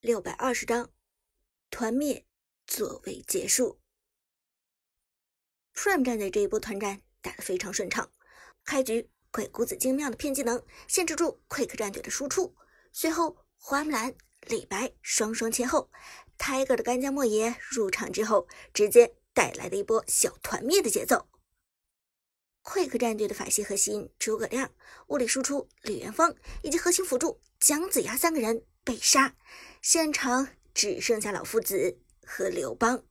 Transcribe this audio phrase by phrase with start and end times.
[0.00, 0.90] 六百二十章
[1.70, 2.24] 团灭
[2.68, 3.80] 作为结束。
[5.74, 8.08] Prime 战队这一波团战打得非常顺畅，
[8.64, 12.54] 开局鬼谷子精妙的骗技能限制住 Quick 战队的输出，
[12.92, 15.90] 随后花木兰、李白双双切后
[16.38, 21.28] ，Tiger 的干将莫邪入场之后，直接带来了一波小团灭的节奏。
[22.62, 24.72] Quick 战队的法系核心诸葛亮、
[25.08, 28.64] 物理输出李元芳以及核心辅助姜子牙三个人。
[28.84, 29.36] 被杀，
[29.82, 33.04] 现场只剩下老夫子和刘邦。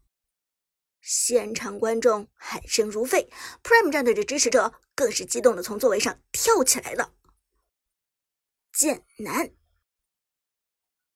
[1.01, 3.29] 现场观众喊声如沸
[3.63, 7.13] ，Prime 战队的支持者更是激动的从座位上跳起来了。
[8.73, 9.49] 剑南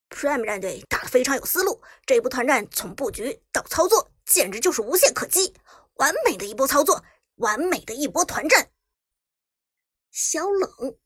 [0.10, 5.54] ，Prime 战队打得非常有思路，这一波团战从布局到操作，简直就是无懈可击，
[5.96, 7.04] 完美的一波操作，
[7.36, 8.72] 完美的一波团战。
[10.12, 10.98] 小冷。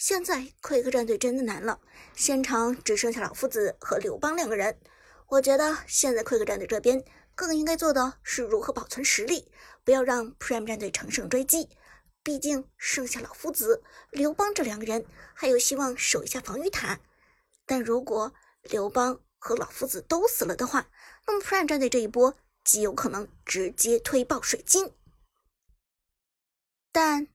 [0.00, 1.78] 现在快客战队真的难了，
[2.16, 4.80] 现场只剩下老夫子和刘邦两个人。
[5.28, 9.52] 我觉得现在快客战队这边更应该做的是如何保存实力，
[9.84, 11.68] 不要让 Prime 战队乘胜追击。
[12.22, 16.98] 毕竟剩下老夫子、刘邦这两个人还有希望守一下防御塔。
[17.66, 20.88] 但如果刘邦和老夫子都死了的话，
[21.26, 24.94] 那么 Prime 战队这一波极有可能直接推爆水晶。
[26.90, 27.28] 但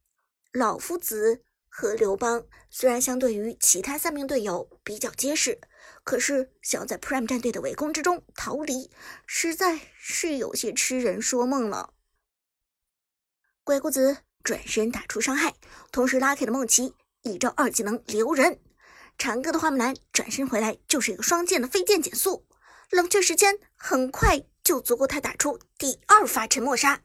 [0.52, 1.44] 老夫子。
[1.78, 5.60] 和刘邦虽然相对于其他三名队友比较结实，
[6.06, 8.90] 可是想要在 Prime 战队的围攻之中逃离，
[9.26, 11.94] 实在是有些痴人说梦了。
[13.66, 15.56] 鬼谷子转身打出伤害，
[15.92, 18.58] 同时拉开了梦奇一招二技能留人，
[19.18, 22.48] 长歌的花木兰转身回来就是一个双剑的飞剑减速，
[22.90, 27.04] 冷却时间很快就足够他打出第二发沉默杀。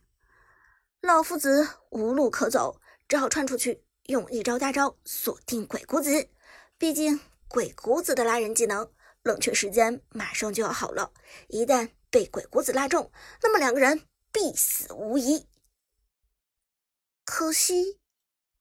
[1.01, 3.83] 老夫子无路可走，只好窜出去。
[4.11, 6.29] 用一招大招锁定鬼谷子，
[6.77, 11.13] 毕竟鬼谷子的拉人技能冷却时间马上就要好了，
[11.47, 15.47] 一旦被鬼谷子拉中，那么两个人必死无疑。
[17.25, 18.01] 可惜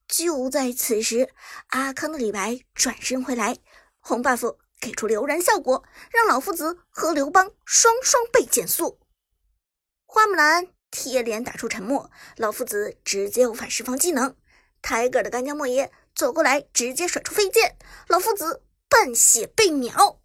[0.08, 1.34] 就在此时，
[1.70, 3.58] 阿康的李白转身回来，
[4.00, 9.00] 红 buff 给出留人效果，让老夫子和刘邦双双被减速。
[10.06, 14.36] 花木兰贴脸打出沉默，老夫子直接无法释放技能。
[14.82, 20.22] Tiger 的干将莫邪走过来，直接甩出飞剑，老夫子半血被秒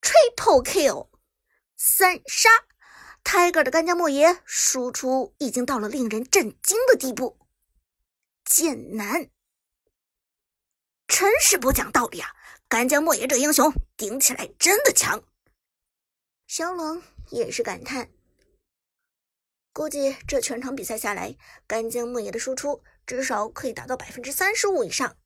[0.00, 1.08] ，Triple Kill，
[1.76, 2.48] 三杀。
[3.22, 7.38] Tiger 的干将莫邪输出已经到了令人震惊的地步。
[8.44, 9.30] 剑南，
[11.06, 12.34] 真是不讲道理啊！
[12.66, 15.22] 干将莫邪这英雄顶起来真的强。
[16.46, 18.10] 小冷也是感叹，
[19.72, 21.36] 估计这全场比赛下来，
[21.66, 22.82] 干将莫邪的输出。
[23.10, 25.16] 至少可以达到百分之三十五以上，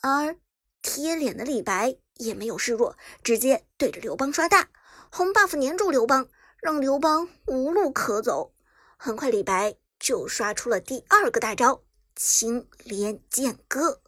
[0.00, 0.38] 而
[0.80, 4.70] 贴脸的李白也没有示弱，直接对着刘邦刷大
[5.10, 6.30] 红 buff 粘住刘邦，
[6.62, 8.54] 让刘邦无路可走。
[8.96, 11.84] 很快，李白就刷出了第二个大招
[12.16, 14.00] 青莲剑歌，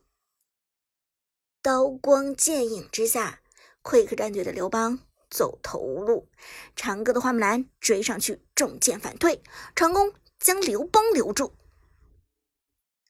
[1.60, 3.42] 刀光剑影之下
[3.82, 6.30] ，Quick 战队的刘邦走投无路，
[6.74, 9.42] 长歌的花木兰追上去中箭反退，
[9.76, 11.54] 成功将刘邦留住。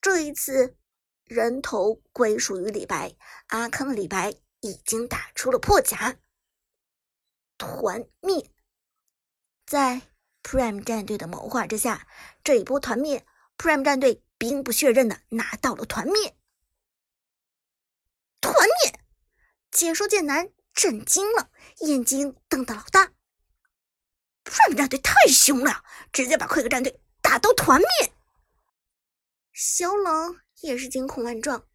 [0.04, 0.76] 这一次，
[1.24, 3.16] 人头归属于李白。
[3.46, 6.18] 阿康的李白已经打出了破甲，
[7.56, 8.50] 团灭。
[9.64, 10.02] 在
[10.42, 12.06] Prime 战队的谋划之下，
[12.44, 13.24] 这一波团灭
[13.56, 16.36] ，Prime 战队兵不血刃的拿到了团灭。
[18.42, 19.00] 团灭！
[19.70, 23.10] 解说剑南震惊了，眼睛瞪得老大。
[24.44, 25.82] Prime 战队太凶了，
[26.12, 28.12] 直接把 Quick 战队打到团灭。
[29.54, 31.68] 小冷也是惊恐万状，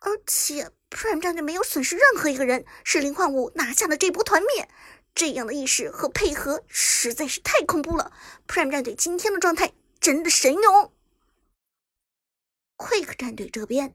[0.00, 4.68] 而且 Prime 战队没有损失任何一个人，是林焕武拿下了这波团灭，
[5.14, 8.12] 这样的意识和配合实在是太恐怖了。
[8.48, 10.92] Prime 战队今天的状态真的神勇。
[12.76, 13.94] Quick 战队这边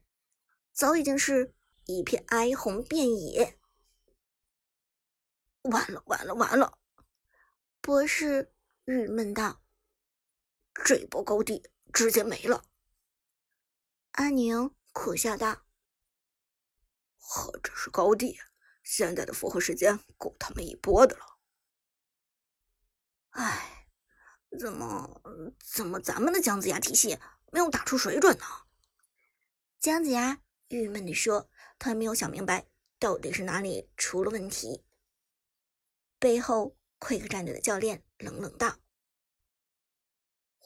[0.71, 1.53] 早已经是
[1.85, 3.59] 一片哀鸿遍野，
[5.63, 6.77] 完了完了完了！
[7.81, 8.53] 博士
[8.85, 9.61] 郁闷道
[10.85, 12.65] ：“这波高地。”直接没了。
[14.13, 15.65] 阿宁苦笑道
[17.17, 18.39] ：“何止是高地，
[18.83, 21.37] 现在的复活时间够他们一波的了。
[23.29, 23.87] 哎，
[24.59, 25.21] 怎么
[25.63, 27.17] 怎么咱们的姜子牙体系
[27.53, 28.45] 没有打出水准呢？”
[29.79, 31.49] 姜子牙郁闷地说
[31.79, 32.67] ：“他没有想明白
[32.99, 34.83] 到底是哪里出了问题。”
[36.19, 38.80] 背后，Quick 战队的教练冷冷道。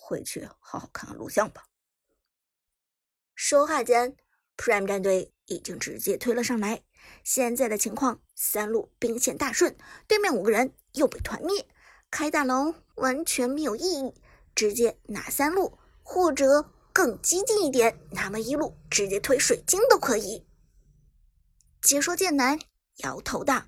[0.08, 1.64] 回去好好看看录像吧。
[3.34, 4.16] 说话间
[4.56, 6.84] ，Prime 战队已经直接推了上来。
[7.24, 9.76] 现在的情况，三路兵线大顺，
[10.08, 11.68] 对面五个人又被团灭，
[12.12, 14.14] 开大龙完全没有意义，
[14.54, 20.46] 直接拿三路，或者更激进一点，拿么一路直接推水晶都可以。
[21.82, 22.60] 解说剑南
[22.98, 23.66] 摇头道：“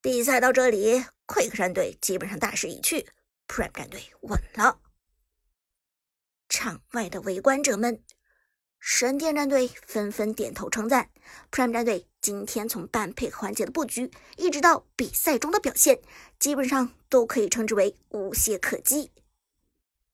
[0.00, 3.06] 比赛到这里，Quick 战队基本上大势已去
[3.54, 4.80] ，Prime 战队稳了。”
[6.50, 8.02] 场外的围观者们。
[8.80, 11.10] 神殿战队纷纷点头称赞
[11.52, 16.02] ，Prime 战队今天从半配合环节的布局，一直到比赛中的表现，
[16.38, 19.12] 基本上都可以称之为无懈可击。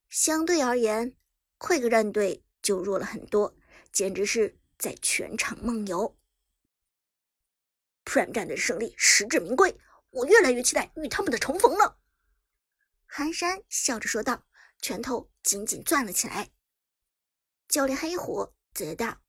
[0.09, 1.17] 相对而言
[1.59, 3.57] ，Quick 战队就弱了很多，
[3.91, 6.17] 简直是在全场梦游。
[8.05, 9.77] Prime 战队胜利实至名归，
[10.11, 11.99] 我越来越期待与他们的重逢了。
[13.13, 14.47] 寒山笑着说道，
[14.81, 16.51] 拳头紧紧攥了起来。
[17.69, 18.55] 教练黑虎。
[18.73, 19.21] 则道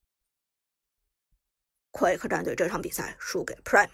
[1.92, 3.90] ，Quick 战队这场比赛输给 Prime，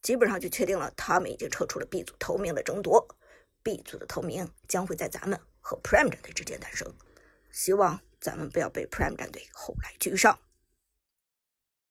[0.00, 3.18] 基本上就确定了他们已经撤出了 B 组头名的争夺
[3.64, 6.96] ，B 组的头名将会在咱们和 Prime 战队之间诞生。
[7.50, 10.38] 希望咱们不要被 Prime 战队后来居上。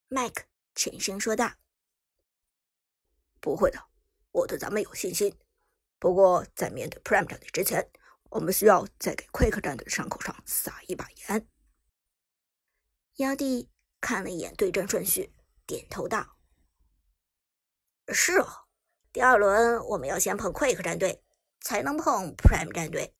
[0.07, 1.55] Mike 沉声说道
[3.41, 3.89] ：“不会的，
[4.31, 5.37] 我对咱们有信心。
[6.01, 7.87] 不过在面对 Prime 战队之前，
[8.31, 11.47] 我们需要再给 Quick 战队的伤口上撒一把盐。”
[13.17, 13.69] 妖帝
[14.01, 15.35] 看了一眼对阵顺序，
[15.67, 16.39] 点头道
[18.11, 18.65] ：“是哦，
[19.13, 21.23] 第二轮我们要先碰 Quick 战队，
[21.59, 23.15] 才能碰 Prime 战队。”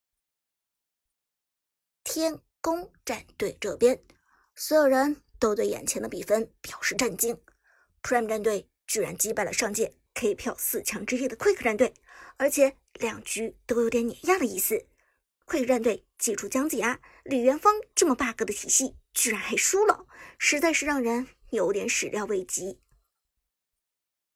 [2.04, 4.04] 天宫战队这边，
[4.56, 7.39] 所有人都对眼前的比分表示震惊。
[8.01, 11.95] Prime 战队居然击败了上届 K 票四强之一的 Quick 战队，
[12.38, 14.85] 而且两局都有点碾压的意思。
[15.47, 18.95] Quick 战队祭出姜子牙、李元芳这么 bug 的体系。
[19.13, 20.06] 居然还输了，
[20.38, 22.79] 实在是让人有点始料未及。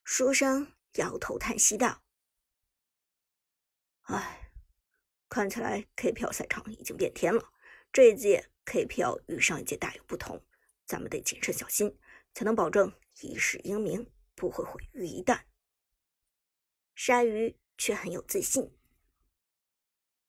[0.03, 2.01] 书生摇头叹息道
[4.09, 4.51] ：“唉，
[5.29, 7.51] 看起来 KPL 赛场已经变天了。
[7.93, 10.43] 这一届 KPL 与上一届大有不同，
[10.87, 11.95] 咱们得谨慎小心，
[12.33, 12.91] 才能保证
[13.21, 15.41] 一世英名不会毁于一旦。”
[16.95, 18.73] 鲨鱼却很有自信：“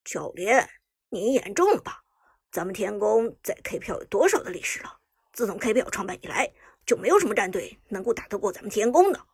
[0.05, 0.69] 教练，
[1.09, 2.03] 你严重了吧？”
[2.51, 5.01] 咱们天宫在 KPL 有多少的历史了？
[5.33, 6.53] 自从 KPL 创办以来，
[6.85, 9.27] 就没有什么战队能够打得过咱们天宫的。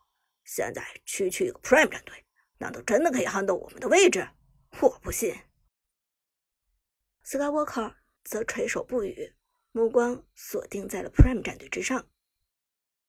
[0.43, 2.25] 现在区区一个 Prime 战队，
[2.57, 4.29] 难道真的可以撼动我们的位置？
[4.81, 5.33] 我不信。
[7.23, 9.33] Skywalker 则垂首不语，
[9.71, 12.09] 目光锁定在了 Prime 战队之上。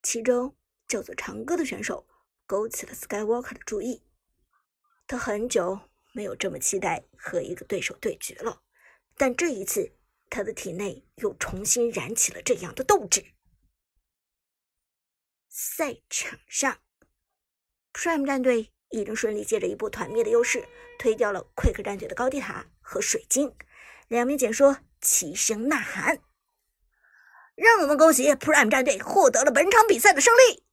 [0.01, 0.55] 其中
[0.87, 2.07] 叫做长歌的选手
[2.45, 4.04] 勾起了 Skywalker 的注意。
[5.07, 5.79] 他很久
[6.13, 8.61] 没有这么期待和一个对手对决了，
[9.15, 9.93] 但这一次。
[10.27, 13.23] 他的体内又重新燃起了这样的斗志。
[15.47, 16.79] 赛场上
[17.93, 20.67] ，Prime 战队已经顺利借着一波团灭的优势，
[20.97, 23.55] 推掉了 Quick 战队的高地塔和水晶。
[24.07, 26.21] 两名解说齐声呐喊
[27.55, 30.65] ：“让我们恭喜 Prime 战队获得了本场比赛的胜利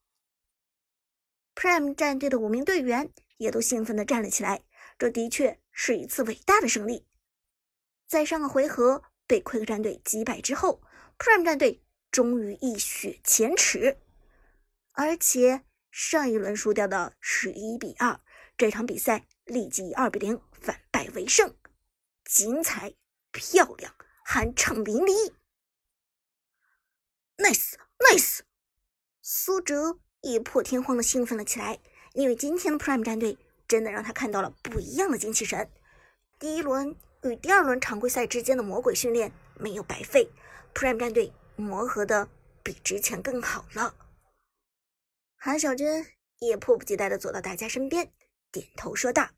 [1.54, 3.12] ！”Prime 战队的五名队员
[3.42, 4.64] 也都兴奋地站了起来。
[4.98, 7.06] 这的确是一次伟大的胜利。
[8.06, 9.04] 在上个回合。
[9.24, 10.82] 被 Quick 战队击败之后
[11.16, 13.96] ，Prime 战队终于一雪前耻，
[14.90, 18.20] 而且上一轮输掉的是一比二，
[18.58, 21.56] 这场比赛立即以二比零反败为胜，
[22.26, 22.94] 精彩
[23.30, 23.94] 漂亮，
[24.26, 25.32] 酣畅淋漓
[27.38, 28.40] ，nice nice！
[29.22, 31.80] 苏哲也破天荒的兴奋了起来，
[32.14, 35.70] 因为今天的 Prime 战队真的让他看到了不一样的精气神。
[36.38, 36.96] 第一轮。
[37.24, 40.28] 与第二轮常规赛之间的魔鬼训练没有白费
[40.74, 42.28] ，Prime 战队磨合的
[42.64, 43.94] 比之前更好了。
[45.36, 46.04] 韩小军
[46.40, 48.12] 也迫不及待的走到大家身边，
[48.50, 49.30] 点头说道：“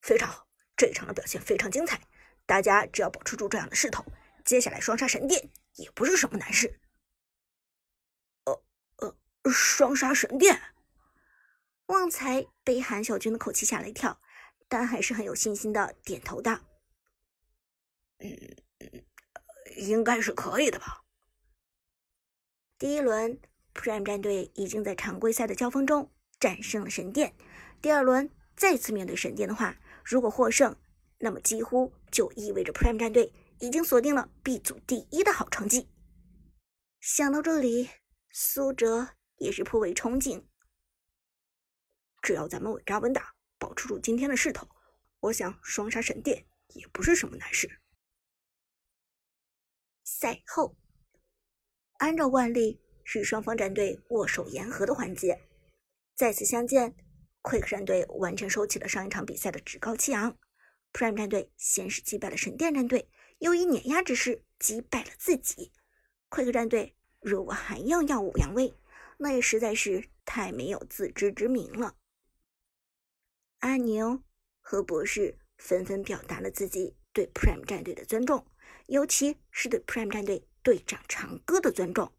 [0.00, 2.00] 非常好，这一场的表现非常精彩，
[2.46, 4.04] 大家只要保持住这样的势头，
[4.44, 6.78] 接下来双杀神殿也不是什么难事。”
[8.46, 8.62] 呃
[8.98, 9.16] 呃，
[9.50, 10.62] 双杀神殿，
[11.92, 14.18] 旺财被韩小军的口气吓了一跳。
[14.66, 16.58] 但还是很有信心的点头道
[18.20, 18.56] ：“嗯，
[19.76, 21.02] 应该是可以的吧。”
[22.80, 23.38] 第一轮
[23.74, 27.34] ，Prime 战队已经在常规赛的交锋中战胜了神殿。
[27.82, 30.74] 第二轮再次面对神殿的话，如果获胜，
[31.18, 35.90] 那么几乎就意味着 Prime 战队已经锁定了 B 组第一的好成绩。
[36.98, 37.90] 想到这里，
[38.30, 40.44] 苏哲也是颇为憧憬。
[42.22, 43.34] 只要咱们稳扎稳打。
[43.58, 44.68] 保持住今天的势头，
[45.20, 47.80] 我想双杀神殿也不是什么难事。
[50.02, 50.76] 赛后。
[51.98, 55.40] 按照惯例，是双方战队握手言和的环节。
[56.16, 56.96] 再次相见
[57.42, 60.36] ，Quick 战队完全收起了上一场比赛的趾高气昂。
[60.92, 65.70] Prime 战队先是击败了神殿战队，又以碾压之势击败了自己。
[66.28, 68.74] Quick 战队如果还要耀武扬威，
[69.18, 71.96] 那也实在是太没有自知之明了。
[73.62, 74.24] 阿牛
[74.60, 78.44] 和博士纷纷表达了自己对 Prime 战队的尊重，
[78.86, 82.12] 尤其是对 Prime 战队队长长歌的尊重。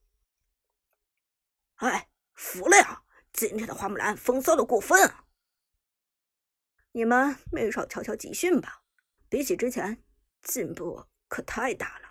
[1.75, 3.03] 哎，服了呀！
[3.33, 5.25] 今天的花木兰风骚的过分啊！
[6.93, 8.83] 你们没少瞧瞧集训吧？
[9.27, 10.01] 比起之前，
[10.43, 12.02] 进步可太大了。